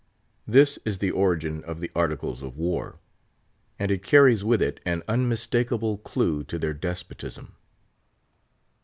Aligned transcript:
This 0.47 0.79
is 0.83 0.97
the 0.97 1.11
origin 1.11 1.63
of 1.63 1.79
the 1.79 1.91
Articles 1.95 2.41
of 2.41 2.57
War; 2.57 2.97
and 3.77 3.91
it 3.91 4.01
carries 4.03 4.43
with 4.43 4.59
it 4.59 4.79
an 4.83 5.03
unmistakable 5.07 5.99
clew 5.99 6.43
to 6.45 6.57
their 6.57 6.73
despotism. 6.73 7.53